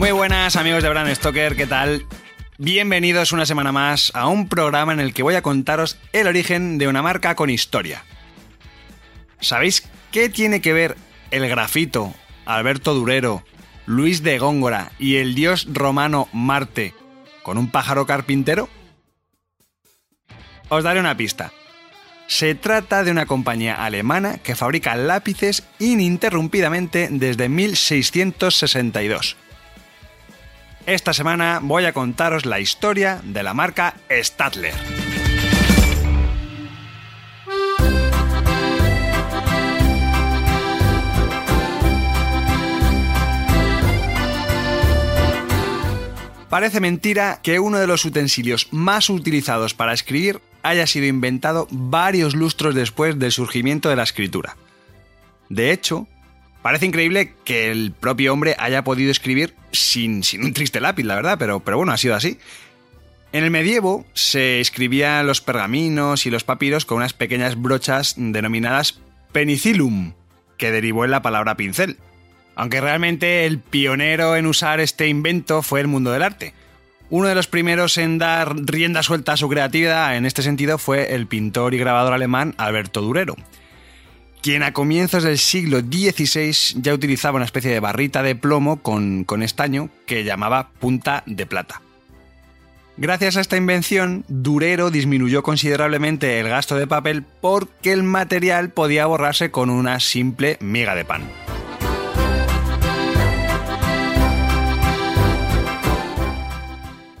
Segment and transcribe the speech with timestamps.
[0.00, 2.06] Muy buenas amigos de Brand Stoker, ¿qué tal?
[2.56, 6.78] Bienvenidos una semana más a un programa en el que voy a contaros el origen
[6.78, 8.02] de una marca con historia.
[9.40, 10.96] ¿Sabéis qué tiene que ver
[11.30, 12.14] el grafito,
[12.46, 13.44] Alberto Durero,
[13.84, 16.94] Luis de Góngora y el dios romano Marte
[17.42, 18.70] con un pájaro carpintero?
[20.70, 21.52] Os daré una pista.
[22.26, 29.36] Se trata de una compañía alemana que fabrica lápices ininterrumpidamente desde 1662
[30.94, 34.74] esta semana voy a contaros la historia de la marca Stadler.
[46.48, 52.34] Parece mentira que uno de los utensilios más utilizados para escribir haya sido inventado varios
[52.34, 54.56] lustros después del surgimiento de la escritura.
[55.48, 56.08] De hecho,
[56.62, 61.14] Parece increíble que el propio hombre haya podido escribir sin, sin un triste lápiz, la
[61.14, 62.38] verdad, pero, pero bueno, ha sido así.
[63.32, 69.00] En el medievo se escribían los pergaminos y los papiros con unas pequeñas brochas denominadas
[69.32, 70.12] penicillum,
[70.58, 71.96] que derivó en la palabra pincel.
[72.56, 76.52] Aunque realmente el pionero en usar este invento fue el mundo del arte.
[77.08, 81.14] Uno de los primeros en dar rienda suelta a su creatividad en este sentido fue
[81.14, 83.36] el pintor y grabador alemán Alberto Durero
[84.42, 89.24] quien a comienzos del siglo XVI ya utilizaba una especie de barrita de plomo con,
[89.42, 91.82] estaño que llamaba punta de plata.
[92.96, 99.06] Gracias a esta invención, Durero disminuyó considerablemente el gasto de papel porque el material podía
[99.06, 101.22] borrarse con una simple miga de pan.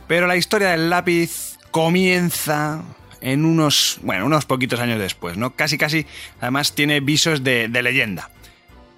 [0.06, 2.82] Pero la historia del lápiz comienza
[3.20, 5.50] en unos, bueno, unos poquitos años después, ¿no?
[5.50, 6.06] Casi, casi,
[6.40, 8.30] además tiene visos de, de leyenda.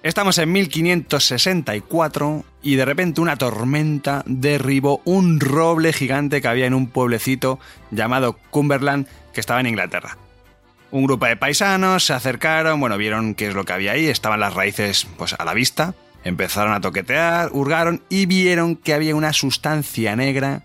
[0.03, 6.73] Estamos en 1564 y de repente una tormenta derribó un roble gigante que había en
[6.73, 7.57] un pueblecito
[7.89, 10.17] llamado Cumberland que estaba en Inglaterra.
[10.91, 14.41] Un grupo de paisanos se acercaron, bueno, vieron qué es lo que había ahí, estaban
[14.41, 15.95] las raíces pues a la vista,
[16.25, 20.63] empezaron a toquetear, hurgaron y vieron que había una sustancia negra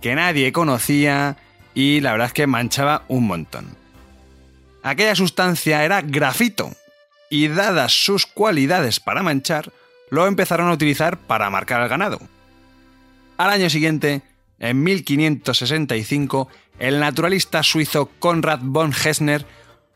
[0.00, 1.36] que nadie conocía
[1.78, 3.76] y la verdad es que manchaba un montón.
[4.82, 6.72] Aquella sustancia era grafito,
[7.30, 9.72] y dadas sus cualidades para manchar,
[10.10, 12.18] lo empezaron a utilizar para marcar al ganado.
[13.36, 14.22] Al año siguiente,
[14.58, 16.48] en 1565,
[16.80, 19.46] el naturalista suizo Konrad von Hessner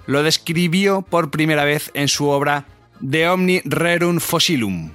[0.06, 2.64] lo describió por primera vez en su obra
[3.00, 4.92] De Omni Rerum Fossilum.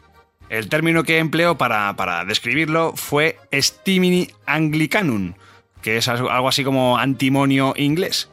[0.48, 5.34] El término que empleó para, para describirlo fue Stimini Anglicanum,
[5.88, 8.28] que es algo así como antimonio inglés.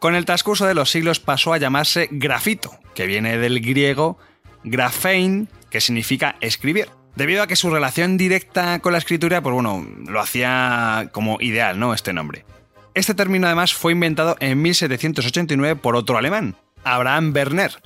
[0.00, 4.18] Con el transcurso de los siglos pasó a llamarse grafito, que viene del griego
[4.62, 6.90] grafein, que significa escribir.
[7.16, 11.80] Debido a que su relación directa con la escritura, pues bueno, lo hacía como ideal,
[11.80, 11.94] ¿no?
[11.94, 12.44] Este nombre.
[12.92, 17.82] Este término además fue inventado en 1789 por otro alemán, Abraham Werner,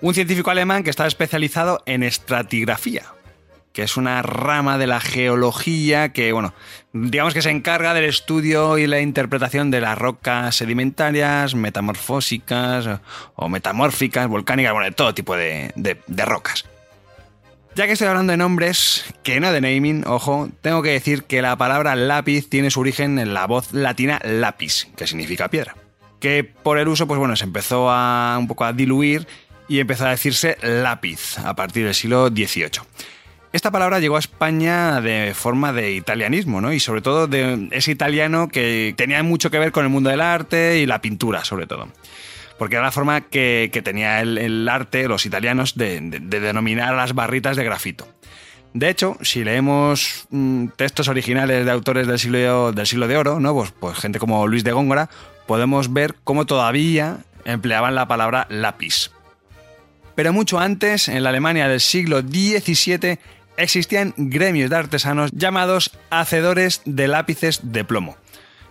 [0.00, 3.04] un científico alemán que estaba especializado en estratigrafía,
[3.78, 6.52] que es una rama de la geología que, bueno,
[6.92, 12.98] digamos que se encarga del estudio y la interpretación de las rocas sedimentarias, metamorfósicas
[13.36, 16.64] o metamórficas, volcánicas, bueno, de todo tipo de, de rocas.
[17.76, 21.40] Ya que estoy hablando de nombres, que no de naming, ojo, tengo que decir que
[21.40, 25.76] la palabra lápiz tiene su origen en la voz latina lapis, que significa piedra.
[26.18, 29.28] Que por el uso, pues bueno, se empezó a un poco a diluir
[29.68, 32.80] y empezó a decirse lápiz a partir del siglo XVIII.
[33.52, 36.72] Esta palabra llegó a España de forma de italianismo, ¿no?
[36.72, 40.20] Y sobre todo de ese italiano que tenía mucho que ver con el mundo del
[40.20, 41.88] arte y la pintura, sobre todo.
[42.58, 47.64] Porque era la forma que, tenía el, arte, los italianos, de, denominar las barritas de
[47.64, 48.06] grafito.
[48.74, 53.40] De hecho, si leemos mm, textos originales de autores del siglo, del siglo de oro,
[53.40, 53.54] ¿no?
[53.54, 55.08] Pues, pues, gente como Luis de Góngora,
[55.46, 59.10] podemos ver cómo todavía empleaban la palabra lápiz.
[60.18, 63.18] Pero mucho antes, en la Alemania del siglo XVII,
[63.58, 68.16] existían gremios de artesanos llamados hacedores de lápices de plomo.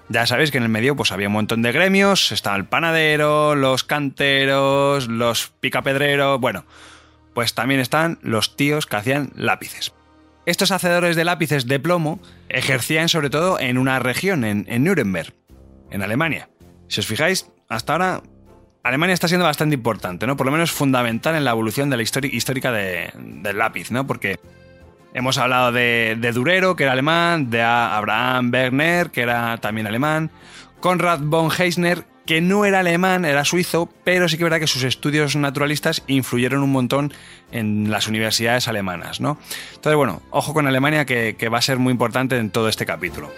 [0.09, 3.55] Ya sabéis que en el medio pues había un montón de gremios, estaba el panadero,
[3.55, 6.65] los canteros, los picapedreros, bueno,
[7.33, 9.93] pues también están los tíos que hacían lápices.
[10.45, 15.33] Estos hacedores de lápices de plomo ejercían sobre todo en una región, en, Nuremberg,
[15.91, 16.49] en Alemania.
[16.87, 18.23] Si os fijáis, hasta ahora
[18.83, 20.37] Alemania está siendo bastante importante, ¿no?
[20.37, 24.07] Por lo menos fundamental en la evolución de la histórica del lápiz, ¿no?
[24.07, 24.39] Porque
[25.13, 30.31] hemos hablado de, de, Durero, que era alemán, de Abraham Werner, que era también alemán,
[30.79, 34.83] Konrad von Heisner, que no era alemán, era suizo, pero sí que verdad que sus
[34.83, 37.13] estudios naturalistas influyeron un montón
[37.51, 39.39] en las universidades alemanas, ¿no?
[39.73, 42.85] Entonces, bueno, ojo con Alemania que, que va a ser muy importante en todo este
[42.85, 43.31] capítulo.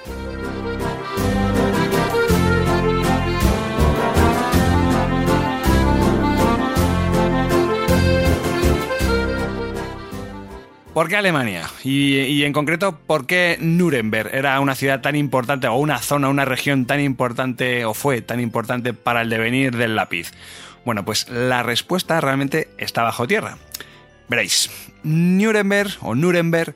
[10.99, 11.69] ¿Por qué Alemania?
[11.85, 16.43] Y, en concreto, ¿por qué Nuremberg era una ciudad tan importante o una zona, una
[16.43, 20.33] región tan importante o fue tan importante para el devenir del lápiz?
[20.83, 23.57] Bueno, pues la respuesta realmente está bajo tierra.
[24.27, 24.69] Veréis,
[25.03, 26.75] Nuremberg o Nuremberg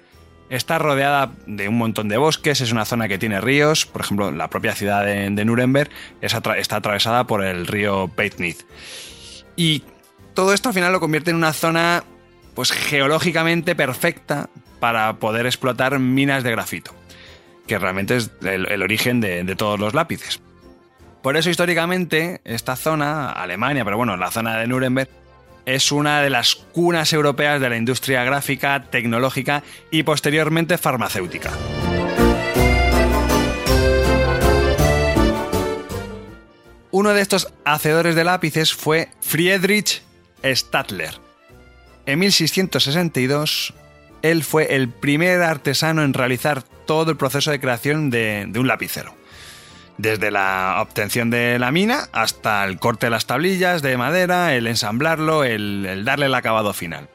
[0.49, 4.31] está rodeada de un montón de bosques, es una zona que tiene ríos, por ejemplo,
[4.31, 5.89] la propia ciudad de, Nuremberg
[6.21, 8.65] está atravesada por el río Peitnitz.
[9.57, 9.83] Y
[10.33, 12.05] todo esto al final lo convierte en una zona
[12.55, 16.93] pues geológicamente perfecta para poder explotar minas de grafito,
[17.67, 20.41] que realmente es el, origen de, de, todos los lápices.
[21.21, 25.09] Por eso históricamente esta zona, Alemania, pero bueno, la zona de Nuremberg,
[25.65, 31.51] es una de las cunas europeas de la industria gráfica, tecnológica y posteriormente farmacéutica.
[36.91, 40.03] Uno de estos hacedores de lápices fue Friedrich
[40.43, 41.15] Stadler,
[42.05, 43.73] en 1662,
[44.21, 49.13] él fue el primer artesano en realizar todo el proceso de creación de, un lapicero.
[49.97, 54.67] Desde la obtención de la mina hasta el corte de las tablillas de madera, el
[54.67, 57.09] ensamblarlo, el darle el acabado final.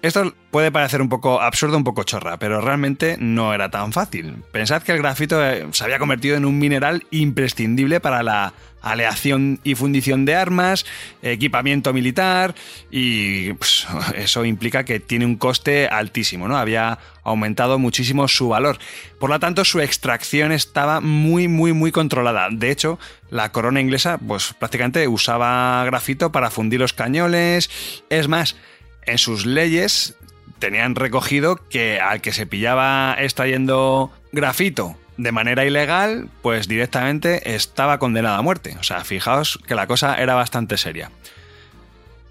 [0.00, 4.44] Esto puede parecer un poco absurdo, un poco chorra, pero realmente no era tan fácil.
[4.52, 9.58] Pensad que el grafito eh, se había convertido en un mineral imprescindible para la aleación
[9.64, 10.86] y fundición de armas,
[11.20, 12.54] equipamiento militar
[12.92, 16.56] y pues, eso implica que tiene un coste altísimo, ¿no?
[16.56, 18.78] Había aumentado muchísimo su valor.
[19.18, 22.48] Por lo tanto, su extracción estaba muy, muy, muy controlada.
[22.52, 23.00] De hecho,
[23.30, 27.68] la corona inglesa, pues prácticamente usaba grafito para fundir los cañones.
[28.10, 28.56] Es más,
[29.08, 30.14] en sus leyes
[30.58, 37.98] tenían recogido que al que se pillaba extrayendo grafito de manera ilegal, pues directamente estaba
[37.98, 38.76] condenado a muerte.
[38.78, 41.10] O sea, fijaos que la cosa era bastante seria.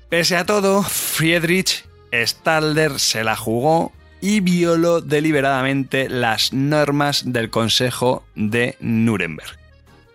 [0.09, 3.91] Pese a todo, Friedrich Stalder se la jugó
[4.21, 9.57] y violó deliberadamente las normas del Consejo de Nuremberg.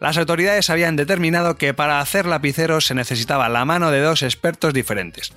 [0.00, 4.74] Las autoridades habían determinado que para hacer lapiceros se necesitaba la mano de dos expertos
[4.74, 5.32] diferentes.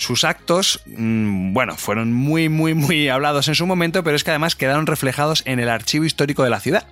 [0.00, 4.30] Sus actos, mm, bueno, fueron muy, muy, muy hablados en su momento, pero es que
[4.30, 6.86] además quedaron reflejados en el archivo histórico de la ciudad.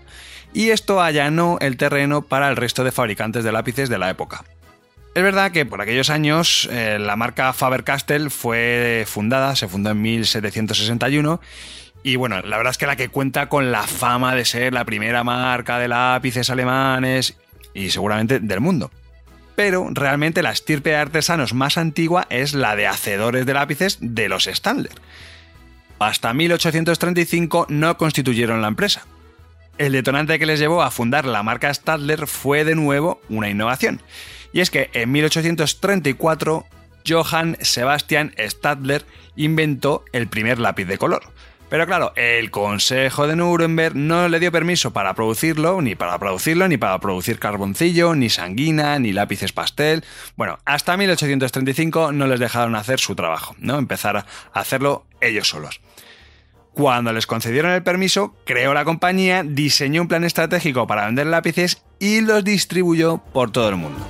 [0.52, 4.44] Y esto allanó el terreno para el resto de fabricantes de lápices de la época.
[5.14, 10.02] Es verdad que por aquellos años eh, la marca Faber-Castell fue fundada, se fundó en
[10.02, 11.40] 1761
[12.02, 14.84] y bueno, la verdad es que la que cuenta con la fama de ser la
[14.84, 17.38] primera marca de lápices alemanes
[17.72, 18.90] y seguramente del mundo
[19.58, 24.28] pero realmente la estirpe de artesanos más antigua es la de hacedores de lápices de
[24.28, 24.92] los Stadler.
[25.98, 29.04] Hasta 1835 no constituyeron la empresa.
[29.76, 34.00] El detonante que les llevó a fundar la marca Stadler fue de nuevo una innovación.
[34.52, 36.64] Y es que en 1834
[37.04, 41.22] Johann Sebastian Stadler inventó el primer lápiz de color.
[41.68, 46.66] Pero claro, el Consejo de Nuremberg no le dio permiso para producirlo, ni para producirlo,
[46.66, 50.02] ni para producir carboncillo, ni sanguina, ni lápices pastel.
[50.36, 53.78] Bueno, hasta 1835 no les dejaron hacer su trabajo, ¿no?
[53.78, 55.80] Empezar a hacerlo ellos solos.
[56.72, 61.82] Cuando les concedieron el permiso, creó la compañía, diseñó un plan estratégico para vender lápices
[61.98, 64.06] y los distribuyó por todo el mundo.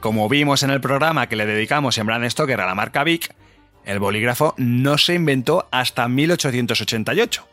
[0.00, 3.34] Como vimos en el programa que le dedicamos en Brand Stoker a la marca Vic,
[3.84, 7.48] el bolígrafo no se inventó hasta 1888.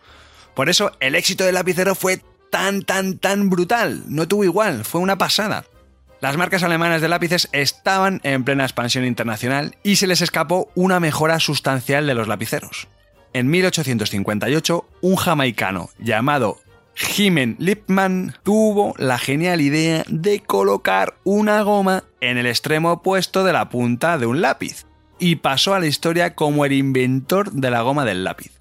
[0.54, 2.22] Por eso el éxito del lapicero fue
[2.52, 4.04] tan, tan, tan brutal.
[4.08, 5.66] No tuvo igual, fue una pasada.
[6.22, 11.00] Las marcas alemanas de lápices estaban en plena expansión internacional y se les escapó una
[11.00, 12.88] mejora sustancial de los lapiceros.
[13.34, 16.62] En 1858, un jamaicano llamado
[16.96, 23.54] Jimen Lipman tuvo la genial idea de colocar una goma en el extremo opuesto de
[23.54, 24.86] la punta de un lápiz
[25.20, 28.52] y pasó a la historia como el inventor de la goma del lápiz.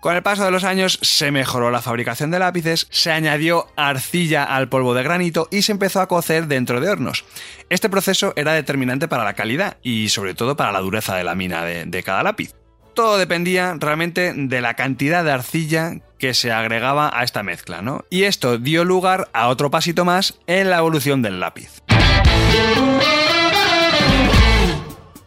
[0.00, 4.44] Con el paso de los años se mejoró la fabricación de lápices, se añadió arcilla
[4.44, 7.24] al polvo de granito y se empezó a cocer dentro de hornos.
[7.68, 11.34] Este proceso era determinante para la calidad y sobre todo para la dureza de la
[11.34, 12.54] mina de, cada lápiz.
[12.94, 18.04] Todo dependía realmente de la cantidad de arcilla que se agregaba a esta mezcla, ¿no?
[18.10, 21.82] Y esto dio lugar a otro pasito más en la evolución del lápiz.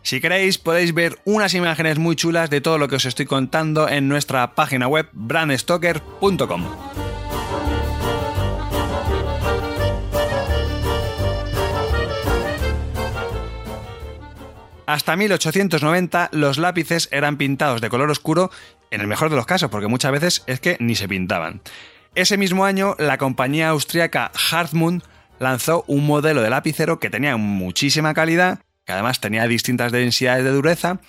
[0.03, 3.87] Si queréis podéis ver unas imágenes muy chulas de todo lo que os estoy contando
[3.87, 6.65] en nuestra página web brandstoker.com.
[14.91, 18.51] Hasta 1890 los lápices eran pintados de color oscuro,
[18.91, 21.61] en el mejor de los casos, porque muchas veces es que ni se pintaban.
[22.13, 25.03] Ese mismo año, la compañía austríaca Hartmut
[25.39, 30.51] lanzó un modelo de lapicero que tenía muchísima calidad que además tenía distintas densidades de
[30.51, 30.99] dureza,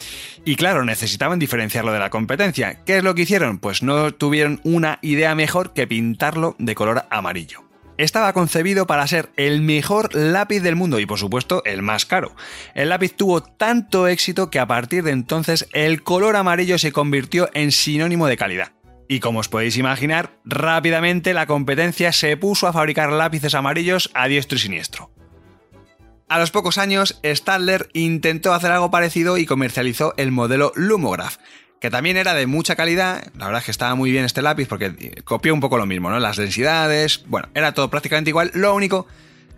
[0.44, 2.84] y claro, necesitaban diferenciarlo de la competencia.
[2.84, 3.58] ¿Qué es lo que hicieron?
[3.58, 7.71] Pues no tuvieron una idea mejor que pintarlo de color amarillo.
[8.02, 12.34] Estaba concebido para ser el mejor lápiz del mundo y por supuesto el más caro.
[12.74, 17.48] El lápiz tuvo tanto éxito que a partir de entonces el color amarillo se convirtió
[17.54, 18.72] en sinónimo de calidad.
[19.06, 24.26] Y como os podéis imaginar, rápidamente la competencia se puso a fabricar lápices amarillos a
[24.26, 25.12] diestro y siniestro.
[26.28, 31.36] A los pocos años, Stadler intentó hacer algo parecido y comercializó el modelo Lumograph,
[31.82, 34.68] que también era de mucha calidad, la verdad es que estaba muy bien este lápiz
[34.68, 36.20] porque copió un poco lo mismo, ¿no?
[36.20, 39.08] Las densidades, bueno, era todo prácticamente igual, lo único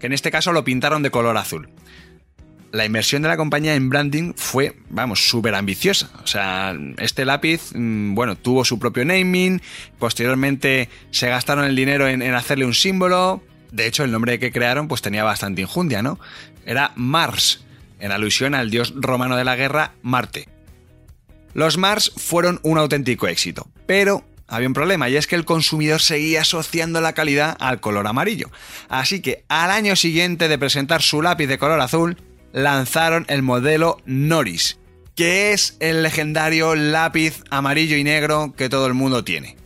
[0.01, 1.69] que en este caso lo pintaron de color azul.
[2.73, 6.09] La inversión de la compañía en branding fue, vamos, súper ambiciosa.
[6.23, 9.61] O sea, este lápiz, mm, bueno, tuvo su propio naming,
[9.99, 14.51] posteriormente se gastaron el dinero en, en hacerle un símbolo, de hecho, el nombre que
[14.51, 16.19] crearon pues tenía bastante injundia, ¿no?
[16.65, 17.67] Era Mars,
[18.01, 20.54] en alusión al dios romano de la guerra, Marte.
[21.55, 26.03] Los Mars fueron un auténtico éxito, pero había un problema y es que el consumidor
[26.03, 28.51] seguía asociando la calidad al color amarillo.
[28.89, 32.17] Así que al año siguiente de presentar su lápiz de color azul,
[32.53, 34.79] lanzaron el modelo Norris,
[35.15, 39.57] que es el legendario lápiz amarillo y negro que todo el mundo tiene.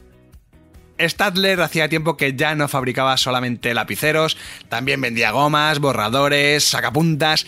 [1.00, 4.36] Stadler hacía tiempo que ya no fabricaba solamente lapiceros,
[4.68, 7.46] también vendía gomas, borradores, sacapuntas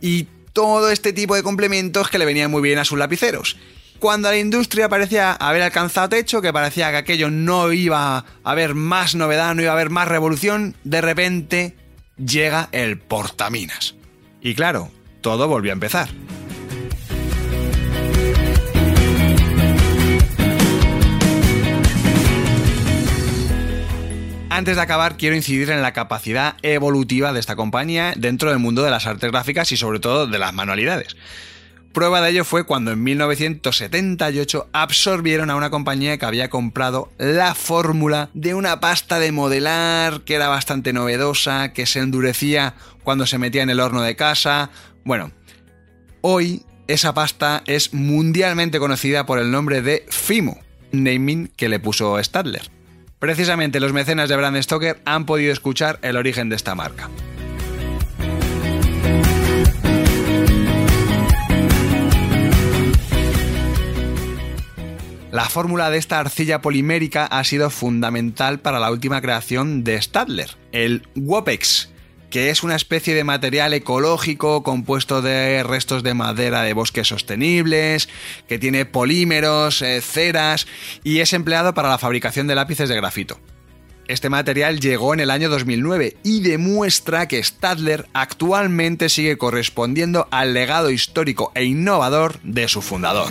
[0.00, 3.56] y todo este tipo de complementos que le venían muy bien a sus lapiceros.
[3.98, 8.74] Cuando la industria parecía haber alcanzado techo, que parecía que aquello no iba a haber
[8.74, 11.76] más novedad, no iba a haber más revolución, de repente
[12.16, 13.94] llega el portaminas.
[14.40, 14.90] Y claro,
[15.20, 16.08] todo volvió a empezar.
[24.60, 28.82] Antes de acabar, quiero incidir en la capacidad evolutiva de esta compañía dentro del mundo
[28.82, 31.16] de las artes gráficas y sobre todo de las manualidades.
[31.94, 37.54] Prueba de ello fue cuando en 1978 absorbieron a una compañía que había comprado la
[37.54, 43.38] fórmula de una pasta de modelar que era bastante novedosa, que se endurecía cuando se
[43.38, 44.68] metía en el horno de casa.
[45.06, 45.32] Bueno,
[46.20, 50.58] hoy esa pasta es mundialmente conocida por el nombre de Fimo,
[50.92, 52.79] naming que le puso Stadler.
[53.20, 57.10] Precisamente los mecenas de Brand Stoker han podido escuchar el origen de esta marca.
[65.30, 70.56] La fórmula de esta arcilla polimérica ha sido fundamental para la última creación de Stadler,
[70.72, 71.90] el Wopex,
[72.30, 78.08] que es una especie de material ecológico compuesto de restos de madera de bosques sostenibles,
[78.48, 80.66] que tiene polímeros, eh, ceras
[81.04, 83.38] y es empleado para la fabricación de lápices de grafito.
[84.08, 90.52] Este material llegó en el año 2009 y demuestra que Stadler actualmente sigue correspondiendo al
[90.52, 93.30] legado histórico e innovador de su fundador.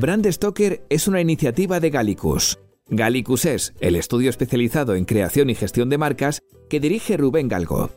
[0.00, 2.58] Brand Stoker es una iniciativa de Gallicus.
[2.88, 6.40] Gallicus es el estudio especializado en creación y gestión de marcas
[6.70, 7.90] que dirige Rubén Galgo.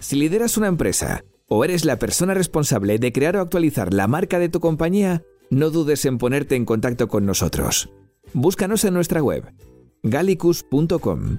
[0.00, 4.38] Si lideras una empresa o eres la persona responsable de crear o actualizar la marca
[4.38, 7.88] de tu compañía, no dudes en ponerte en contacto con nosotros.
[8.34, 9.50] Búscanos en nuestra web
[10.02, 11.38] gallicus.com.